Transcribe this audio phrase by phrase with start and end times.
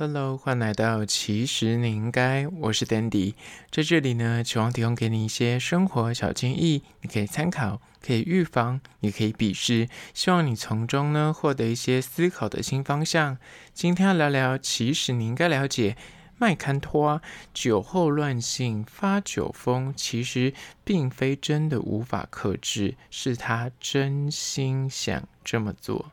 [0.00, 3.34] Hello，欢迎来到其实你应该，我是 Dandy，
[3.70, 13.36] 在这里呢，希望提供给你一些生活小建议，你可以参考，可以预防，也可以鄙视，希望你从中呢获得一些思考的新方向。
[13.74, 15.98] 今天要聊聊，其实你应该了解，
[16.38, 17.20] 麦坎托
[17.52, 26.12] 酒后乱性发酒疯，其实并非真的无法克制，是他真心想这么做。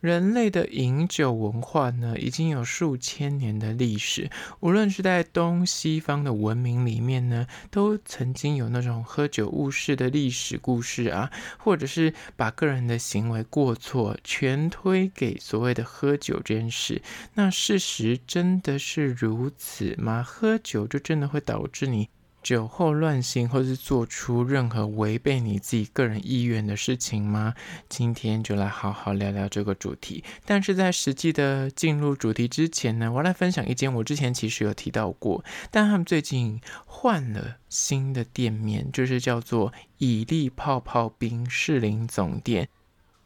[0.00, 4.30] 人类的饮酒文化呢，已经有数千年的历史。
[4.60, 17.02] 无论是在东西方的文明里面呢，都曾经有那种喝酒误事的历史故事啊，或者是把个人的行为过错全推给所谓的喝酒这件事。
[17.34, 20.22] 那事实真的是如此吗？
[20.22, 22.08] 喝酒就真的会导致你
[22.42, 27.54] 酒后乱性，或是做出任何违背你自己个人意愿的事情吗？
[27.88, 30.24] 今天就来好好聊聊这个主题。
[30.44, 42.68] 但是在实际的进入主题之前呢，我来分享一间我之前其实有提到过，但他们最近换了新的店面，就是叫做以利泡泡冰士林总店。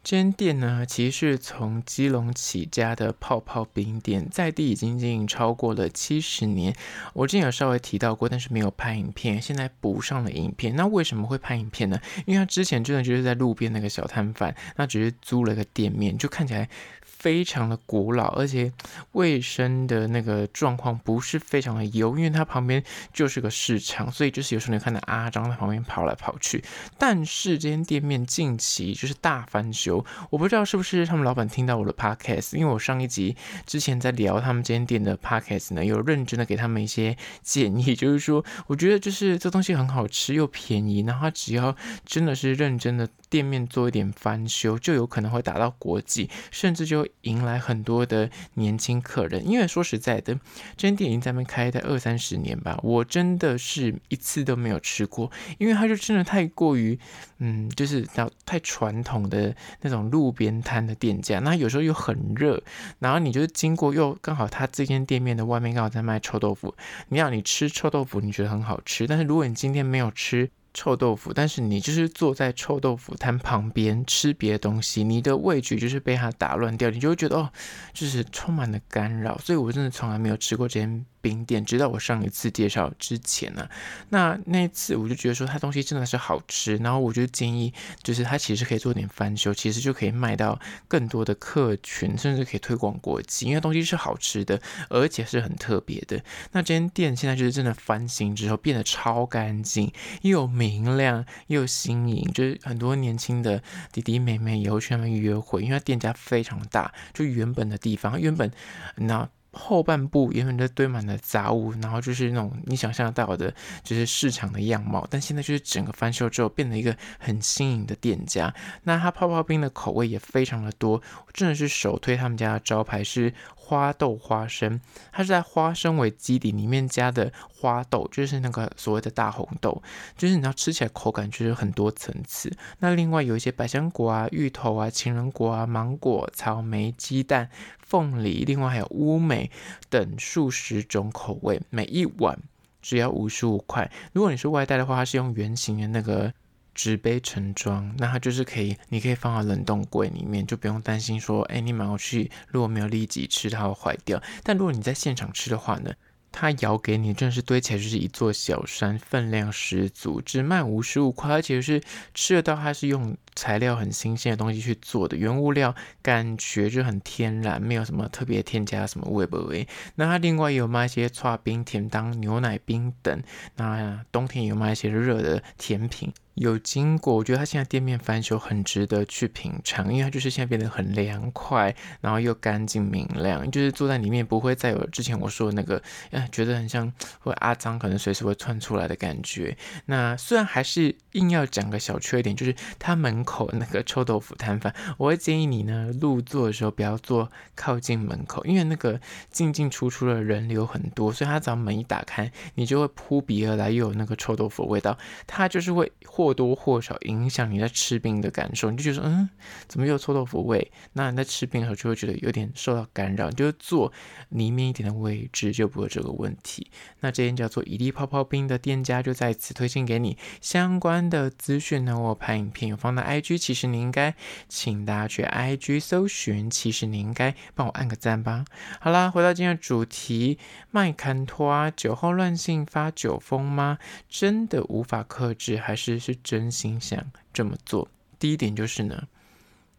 [0.05, 6.75] 这间店呢，其实是从基隆起家的泡泡冰店，在地已经经营超过了七十年。
[7.13, 10.75] 我之前有稍微提到过，但是没有拍影片，现在补上了影片。
[10.75, 11.99] 那为什么会拍影片呢？
[12.27, 16.69] 因为他之前真的就是在路边那个小摊贩，那只是租了个店面，就看起来。
[17.05, 18.71] 非常的古老，而且
[19.13, 26.63] 卫生的那个状况不是非常的优，因为它旁边就是个市场，所以就是有时候你看到阿张在旁边跑来跑去。
[26.99, 29.94] 但是这间店面近期就是大翻修，
[30.29, 43.07] 我不知道是不是他们老板听到我的 podcast，因为我上一集之前在聊他们这间店的 podcast 呢，有认真的给他们一些建议， 就是说我觉得就是这东西很好吃又便宜，然后只要真的是认真的。
[43.27, 49.45] 店面做一点翻修，就有可能会达到国际，甚至就迎来很多的年轻客人。
[49.45, 50.33] 因为说实在的，
[50.77, 56.97] 这间店已经在那边开在二三十年吧，我真的是一次都没有吃过，因为它就真的太过于，
[57.39, 59.53] 嗯，就是到太传统的
[59.85, 61.39] 那种路边摊的店家。
[61.39, 62.61] 那有时候又很热，
[62.99, 66.75] 然后你就是经过又刚好他这间店面的外面刚好在卖臭豆腐，
[67.09, 70.49] 你要你吃臭豆腐，你觉得很好吃，但是如果你今天没有吃。
[70.77, 77.49] 臭豆腐，但是你就是坐在臭豆腐摊旁边吃别的东西，你的味觉就是被它打乱掉，你就会觉得哦，
[77.93, 79.37] 就是充满了干扰。
[79.37, 81.05] 所以我真的从来没有吃过这间。
[81.25, 83.67] 冰店，直到我上一次介绍之前呢、
[84.09, 96.23] 那那一次我就觉得说它东西真的是好吃，然后我就建议，就是它其实可以做点翻修，其实就可以卖到更多的客群，甚至可以推广国际，因为东西是好吃的，而且是很特别的。
[96.51, 99.91] 那这间店现在就是真的翻新之后变得超干净，
[100.21, 108.51] 又明亮又新颖，就是很多年轻的弟弟妹妹以后去那边约会，因为它店家非常大，就原本的地方原本
[108.97, 109.27] 那。
[109.57, 115.07] 后半部原本就堆满了杂物，然后就是那种你想象到的，就是市场的样貌。
[115.09, 118.53] 但现在就是整个翻修之后，变成一个很新颖的店家。
[118.83, 121.01] 那它泡泡冰的口味也非常的多，
[121.33, 123.33] 真的是首推他们家的招牌是
[123.65, 124.79] 花豆花生，
[125.11, 129.81] 它是在花生为基底，里面加的花豆，就是那个所谓的大红豆，
[130.15, 132.55] 就是你要吃起来口感就是很多层次。
[132.79, 137.49] 那另外有一些百香果啊、芋头啊、情人果啊、芒果、草莓、鸡蛋。
[137.87, 139.51] 凤梨，另外还有乌梅
[139.91, 142.39] 等数十种口味，每一碗
[142.81, 143.91] 只要五十五块。
[144.11, 146.33] 如果你是外带的话，它是用圆形的那个
[146.75, 154.21] 纸杯盛装，那它就是可以，你可以放到冷冻柜里面，就不用担心说，哎，你买回去如果没有立即吃，它会坏掉。
[154.43, 155.91] 但如果你在现场吃的话呢？
[156.37, 161.81] 它舀给你，真的是堆起来就是一座小山，分量十足，只卖五十五块，而且是
[162.13, 169.65] 吃得到，它是用材料很新鲜的东西去做的，原物料感觉就很天然，没有什么特别添加什么味不味。
[169.95, 173.23] 那它另外也有卖一些剉冰、甜当、牛奶冰等，
[173.55, 176.11] 那冬天有卖一些热的甜品。
[176.35, 189.57] 有经过，我觉得他现在店面翻修很值得去品尝，因为它就是现在变得很凉快，然后又干净明亮，就是坐在里面不会再有之前我说的那个，哎，觉得很像会阿脏，可能随时会窜出来的感觉。
[189.85, 198.99] 那虽然还是硬要讲个小缺点，就是他门口那个臭豆腐摊贩，我会建议你呢入座的时候不要坐靠近门口，因为那个
[199.29, 208.71] 进进出出的人流很多，所以他只要门一打开，你就会扑鼻而来，又有那个臭豆腐的味道，他就是会或或多或少影响你在吃冰的感受。
[208.71, 209.29] 你就觉得，嗯，
[209.67, 210.71] 怎么有臭豆腐味？
[210.93, 213.29] 那你在吃冰的时候就会觉得有点受到干扰。
[213.29, 213.93] 就是坐
[214.29, 216.71] 里面一点的位置就不会这个问题。
[217.01, 221.99] 那这间叫做伊利泡泡冰的店家就在此推荐给你相关的资讯呢。
[221.99, 224.15] 我拍影片有放到 IG，其实你应该
[224.49, 228.45] 请大家去 IG 搜寻，其实你应该帮我按个赞吧。
[228.79, 230.39] 好啦，回到今天的主题，
[230.71, 233.77] 麦坎托啊酒后乱性发酒疯吗？
[234.09, 237.89] 真的无法克制，还是是真心想这么做？
[238.17, 239.07] 第一点就是呢，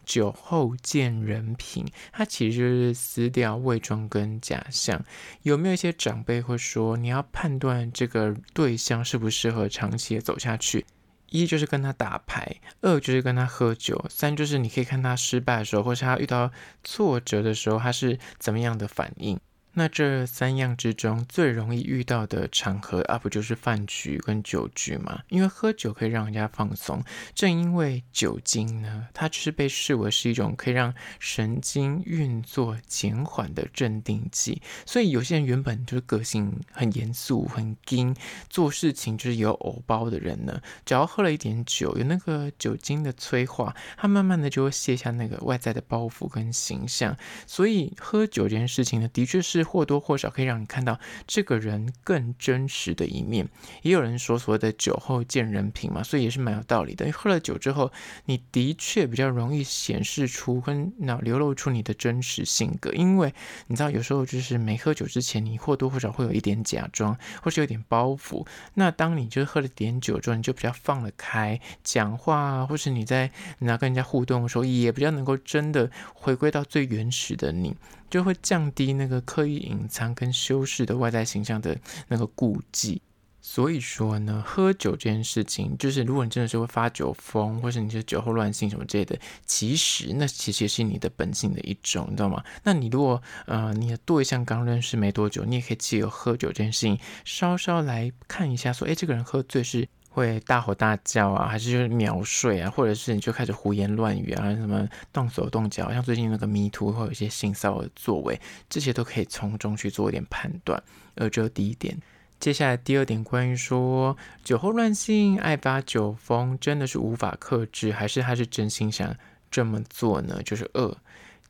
[0.05, 5.05] 酒后见人品，它其实就是撕掉伪装跟假象。
[5.43, 10.87] 有没有一些长辈会说，你要判断这个对象适不适合长期的走下去？
[11.29, 16.53] 一就是跟他打牌，二就是跟他喝酒，三就是你可以看他失败的时候，或是他遇到
[16.85, 19.41] 挫折的时候，他是怎么样的反应。
[19.79, 25.23] 那这三样之中最容易遇到的场合啊，不就是饭局跟酒局吗？
[25.29, 38.17] 因为喝酒可以让人家放松，正因为酒精呢，它就是被视为是一种可以让神经运作减缓的镇定剂，所以有些人原本就是个性很严肃、很硬，
[38.49, 47.15] 做事情就是有偶包的人呢，只要喝了一点酒，有那个酒精的催化，他慢慢的就会卸下那个外在的包袱跟形象。
[47.47, 49.66] 所以喝酒这件事情呢，的确是。
[49.67, 53.49] 或多或少可以让你看到这个人更真实的一面。
[53.83, 57.05] 也有人说所谓的酒后见人品嘛，所以也是蛮有道理的。
[57.05, 57.93] 因为喝了酒之后，
[58.25, 62.91] 你的确比较容易显示出跟那流露出你的真实性格。
[62.93, 63.35] 因为
[63.67, 68.47] 你知道，有时候就是没喝酒之前，你或多或少会有一点假装，或是有点包袱。
[68.75, 77.75] 那当你就是喝了点酒之后，你就比较放得开，讲话，或是你在你要跟人家互动的时候，也比较能够真的回归到最原始的你。
[78.11, 81.77] 就会降低那个刻意隐藏跟修饰的外在形象的
[82.09, 83.01] 那个顾忌，
[83.41, 92.43] 所以说呢，喝酒这件事情，就是如果你真的是会发酒疯，或是你是酒后乱性什么之类的，其实那其实也是你的本性的一种，你知道吗？
[92.63, 99.89] 那你如果呃你的对象刚认识没多久，你也可以借由喝酒这件事情，稍稍来看一下，说，哎，这个人喝醉是。
[100.17, 108.41] 会大吼大叫啊，还是就是秒睡啊，或者是你就开始胡言乱语啊，什么动手动脚，像最近那个迷途会有一些性骚扰的作为，
[108.71, 110.83] 这些都可以从中去做一点判断。
[111.17, 111.95] 呃，这第一点。
[112.41, 119.15] 接下来第二点，关于说酒后乱性、爱发酒疯，真的是无法克制，还是他是真心想
[119.51, 120.41] 这么做呢？
[120.43, 120.97] 就是二。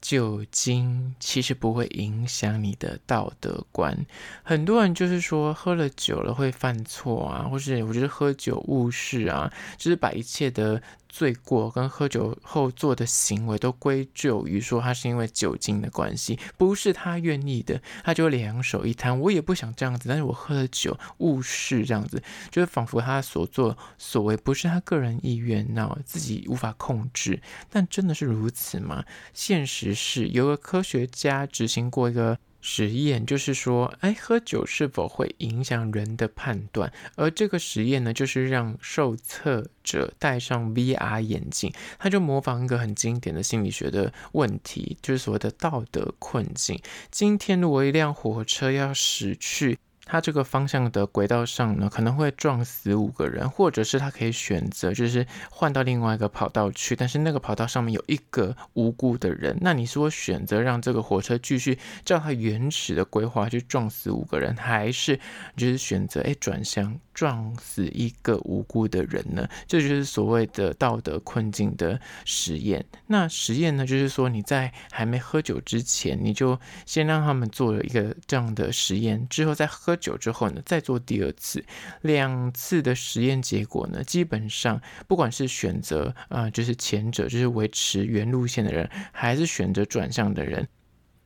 [0.00, 4.06] 酒精其实不会影响你的道德观，
[4.42, 10.82] 很多人就是说喝了酒了会犯错啊，或是我觉得喝酒误事啊，就是把一切的。
[11.08, 29.04] 罪过跟喝酒后做的行为都归咎于说他是因为酒精的关系，不是他愿意的，他就两手一摊，我也不想这样子，但是我喝了酒误事这样子，就是仿佛他所作所为不是他个人意愿，那自己无法控制，但真的是如此吗？
[29.32, 32.38] 现实是有个科学家执行过一个。
[32.60, 36.92] 实验就是说，哎，喝酒是否会影响人的判断？
[37.14, 46.80] 而这个实验呢，就是让受测者戴上 VR 眼镜，他就模仿一个很经典的心理学的问题，就是所谓的道德困境。
[47.10, 49.78] 今天如果一辆火车要驶去。
[50.08, 65.18] 它这个方向的轨道上呢，可能会撞死五个人，或者是他可以选择，就是换到另外一个跑道去，但是那个跑道上面有一个无辜的人，那你说选择让这个火车继续照它原始的规划去撞死五个人，还是
[65.56, 69.48] 就是选择哎转向撞死一个无辜的人呢？
[69.66, 72.86] 这就是所谓的道德困境的实验。
[73.08, 79.95] 那实验呢，就是说你在还没喝酒之前，你就先让他们做了一个这样的实验，之后再喝。
[79.96, 81.64] 久之后呢，再做第二次，
[82.02, 90.68] 两次的实验结果呢，基本上不管是选择啊、就是前者，就是维持原路线的人，还是选择转向的人。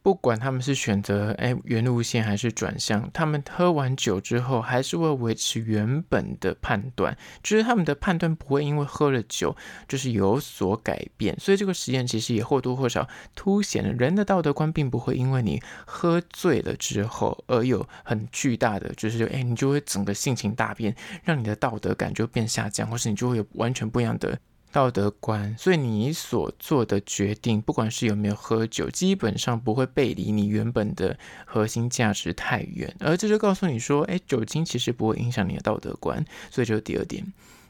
[0.03, 9.55] 不管他们是选择哎原路线还是转向，他们喝完酒之后还是会维持原本的判断，就是他们的判断不会因为喝了酒
[9.87, 11.39] 就是有所改变。
[11.39, 24.39] 所以这个实验其实也或多或少凸显了人的道德观并不会因为你喝醉了之后而有很巨大的，就是哎你就会整个性情大变，让你的道德感就变下降，或是你就会有完全不一样的。
[24.73, 32.95] 道德观，所以你所做的决定，不管是有没有喝酒，基本上不会背离你原本的核心价值太远。
[33.01, 36.25] 而这就告诉你说，哎，酒精其实不会影响你的道德观。
[36.51, 37.25] 所以这是第二点。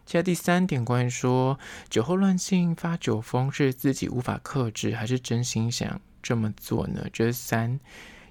[0.04, 7.06] 接下来第三点，关于说酒后乱性发酒疯是自己无法克制，还是真心想这么做呢？
[7.12, 7.80] 这是三。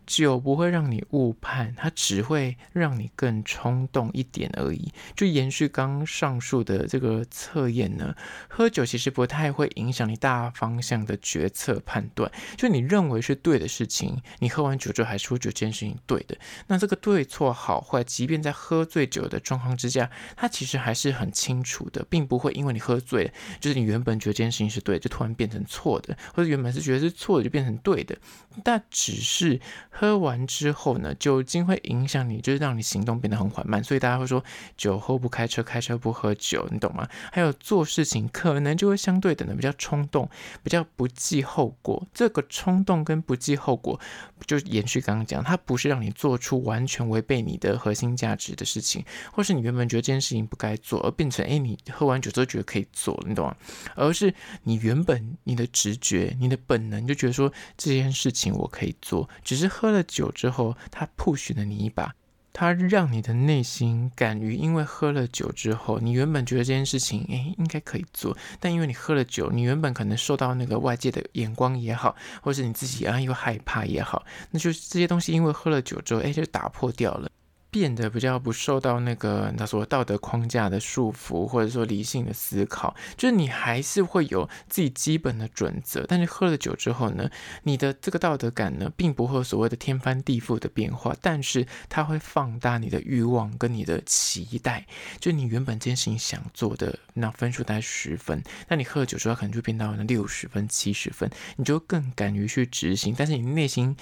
[0.10, 4.92] 酒不会让你误判，它只会让你更冲动一点而已。
[5.16, 8.16] 就延续刚上述的这个测验呢，
[8.48, 12.32] 喝酒其实不太会影响你大方向的决策判断。
[12.58, 16.36] 就你认为是对的事情，你喝完酒之后还是会觉得这件事情对的。
[16.66, 28.18] 那这个对错好坏，即便在喝醉酒的状况之下，它其实还是很清楚的，并不会因为你喝醉了，就是你原本觉得这件事情是对，就突然变成错的，或者原本是觉得是错的，就变成对的。
[28.64, 29.60] 但只是
[30.00, 33.84] 喝完之后呢，酒精会影响你，就是让你行动变得很缓慢。
[33.84, 34.42] 所以大家会说，
[34.78, 37.06] 酒后不开车，开车不喝酒，你懂吗？
[37.34, 40.30] 还有做事情可能就会相对等的比较冲动，
[40.64, 42.08] 比较不计后果。
[42.14, 44.00] 这个冲动跟不计后果，
[44.48, 49.04] 就延续刚刚讲，它不是让你做出完全违背你的核心价值的事情，
[49.34, 53.54] 或是你原本觉得这件事情不该做，而变成诶，你喝完酒之后觉得可以做，你懂吗？
[53.96, 62.14] 而是你原本你的直觉、你的本能就觉得说这件事情我可以做，只是喝了酒之后，他 push 了你一把。
[62.52, 77.32] 他让你的内心敢于，因为喝了酒之后，你原本觉得这件事情，诶，应该可以做，但因为你喝了酒，你原本可能受到那个外界的眼光也好，或是你自己啊又害怕也好，那就这些东西因为喝了酒之后，诶，就打破掉了。
[77.72, 86.06] 变得比较不受到那个他说道德框架的束缚，或者说理性的思考，就是你还是会有自己基本的准则。
[86.08, 87.30] 但是喝了酒之后呢，
[87.64, 94.88] 你的这个道德感呢，并不会有所谓的天翻地覆的变化，但是它会放大你的欲望跟你的期待。
[95.20, 103.14] 就你原本这件事情想做的，那分数大概十分，那你喝了酒之后可能就变到了六十分、七十分，你就更敢于去执行。
[103.18, 103.96] 但是你内心。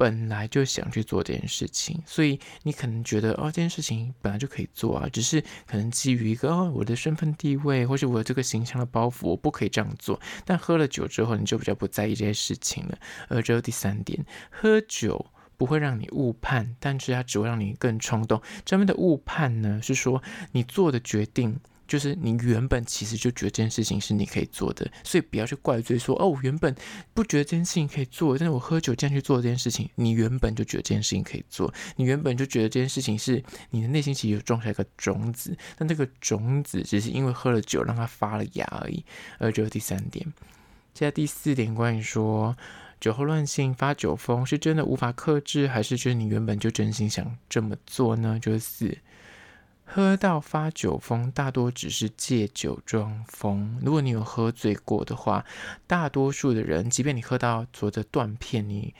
[0.00, 10.18] 本来就想去做这件事情，所以你可能觉得哦，这件事情本来就可以做啊，只是可能基于一个哦，我的身份地位，或是我这个形象的包袱，我不可以这样做。
[10.46, 12.98] 但喝了酒之后，你就比较不在意这些事情了。
[13.28, 15.26] 而这第三点，喝酒
[15.58, 18.40] 不会让你误判，但是它只会让你更冲动。
[18.64, 21.60] 这边的误判呢，是说你做的决定。
[21.90, 26.72] 就是你原本其实就觉得这件事情是你可以做的，所以不要去怪罪说哦，我原本
[27.12, 39.04] 不觉得这件事情可以做，但是我喝酒这样去做这件事情，你原本就觉得这件事情可以做，你原本就觉得这件事情是你的内心其实有种下一个种子，但这个种子只是因为喝了酒让它发了芽而已。
[39.38, 40.24] 而这是第三点，
[40.94, 42.56] 接下来第四点，关于说
[43.00, 48.38] 酒后乱性发酒疯是真的无法克制，还是就是你原本就真心想这么做呢？
[48.40, 48.96] 就是四。
[49.92, 53.76] 喝到发酒疯，大多只是借酒装疯。
[53.82, 55.44] 如果你有喝醉过的话，
[55.88, 58.94] 大多数的人，即便你喝到昨的断片，你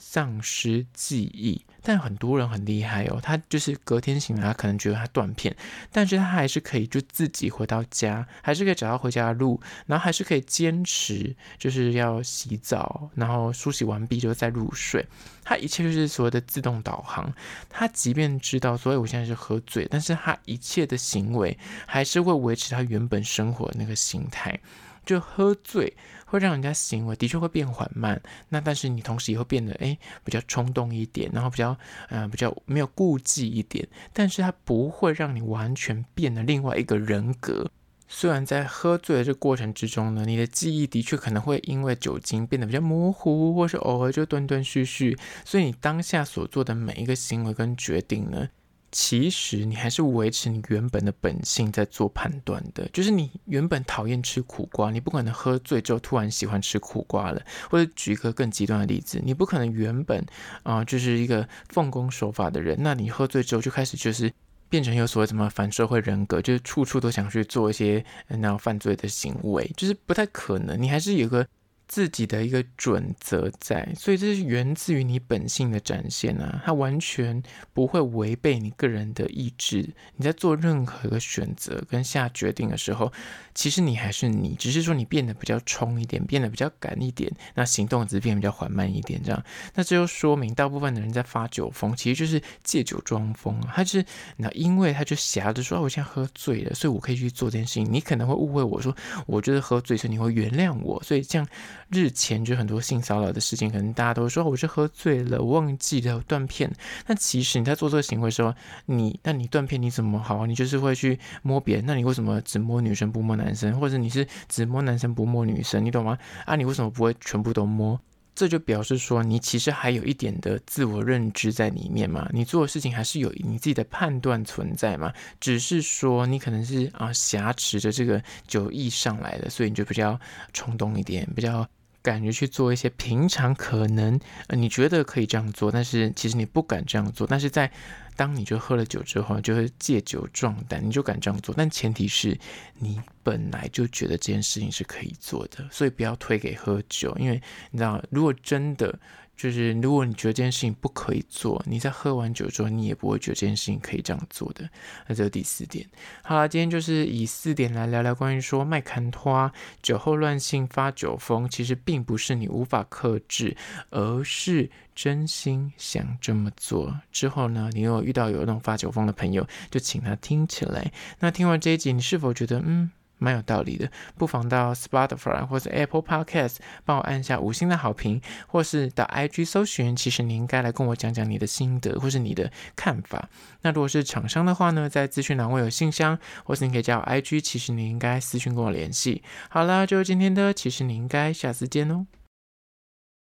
[0.00, 1.64] 丧失记忆。
[1.82, 5.56] 但很多人很厉害哦，他就是隔天醒来，他可能觉得他断片，
[5.90, 15.06] 但是他还是可以就自己回到家，还是可以找到回家的路，然后还是可以坚持就是要洗澡，然后梳洗完毕就再入睡。
[15.42, 17.32] 他一切就是所谓的自动导航。
[17.70, 24.60] 他即便知道，所以我现在是喝醉，但是他一切的行为还是会维持他原本生活的那个心态。
[25.04, 31.76] 就喝醉会让人家行为的确会变缓慢，那但是你同时也会变得诶比较冲动一点，然后比较
[32.08, 37.70] 呃比较没有顾忌一点，但是它不会让你完全变得另外一个人格。
[38.12, 48.48] 虽然在喝醉的这过程之中呢，你的记忆的确可能会因为酒精变得比较模糊，或是偶尔就断断续续，所以你当下所做的每一个行为跟决定呢，
[48.92, 57.40] 其实你还是维持你原本的本性在做判断的，就是你原本讨厌吃苦瓜，你不可能喝醉之后突然喜欢吃苦瓜了。
[57.70, 60.24] 或者举一个更极端的例子，你不可能原本
[60.64, 64.32] 啊、就是一个奉公守法的人，那你喝醉之后就开始就是
[64.68, 70.80] 变成有所谓什么反社会人格，就是处处都想去做一些那样犯罪的行为，就是不太可能。
[70.80, 71.46] 你还是有个。
[71.90, 77.42] 自己的一个准则在，所以这是源自于你本性的展现啊，它完全
[77.74, 79.90] 不会违背你个人的意志。
[80.14, 83.12] 你在做任何一个选择跟下决定的时候，
[83.56, 89.44] 其实你还是你，只是说你变得比较冲一点，变得比较赶一点，那行动只是变得比较缓慢一点这样。
[89.74, 93.72] 那这就说明大部分的人在发酒疯，其实就是借酒装疯啊。
[93.74, 94.06] 他就是
[94.36, 97.88] 那因为他就挟着说，啊，我现在喝醉了，所以我可以去做这件事情。
[97.90, 101.44] 你可能会误会我说，我觉得喝醉，所以你会原谅我，所以这样。
[101.90, 106.72] 日前就很多性骚扰的事情，可能大家都说我是喝醉了，忘记了断片。
[107.06, 108.54] 那其实你在做这个行为的时候，
[108.86, 110.46] 你那你断片你怎么好？
[110.46, 113.78] 你就是会去摸别人，那你为什么只摸女生不摸男生？
[113.80, 115.84] 或者你是只摸男生不摸女生？
[115.84, 116.16] 你懂吗？
[116.46, 118.00] 啊，你为什么不会全部都摸？
[118.36, 130.18] 这就表示说你其实还有一点的自我认知在里面嘛，你做的事情还是有你自己的判断存在嘛，只是说你可能是啊挟持着这个酒意上来的，所以你就比较
[130.52, 131.68] 冲动一点，比较。
[132.02, 137.26] 敢于去做一些平常可能呃你觉得可以这样做，但是其实你不敢这样做。
[137.26, 137.70] 但是在
[138.16, 141.54] 当你就喝了酒之后，就会借酒壮胆，你就敢这样做。
[141.56, 142.38] 但前提是
[142.78, 148.98] 你本来就觉得这件事情是可以做的，所以不要推给喝酒，因为你知道，如果真的。
[149.40, 154.68] 就是如果你觉得这件事情不可以做，你在喝完酒之后，你也不会觉得这件事情可以这样做的。
[155.06, 155.88] 那这是第四点。
[156.22, 159.50] 好了，今天就是以四点来聊聊关于说麦坎托
[159.82, 163.56] 酒后乱性发酒疯，其实并不是你无法克制，
[163.88, 167.00] 而是真心想这么做。
[167.10, 170.92] 之后呢，你有遇到有那种发酒疯的朋友，就请他听起来。
[171.20, 172.90] 那听完这一集，你是否觉得嗯？
[173.20, 179.94] 蛮有道理的，不妨到 Spotify 或者 Apple Podcast 帮我按下五星的好评，或是到 IG 搜寻。
[179.94, 183.28] 其实你应该来跟我讲讲你的心得或是你的看法。
[183.62, 187.40] 那如果是厂商的话呢，在资讯栏会有信箱，或是你可以加我 IG。
[187.42, 189.22] 其实你应该私讯跟我联系。
[189.50, 192.06] 好啦，就是今天的，其实你应该下次见哦。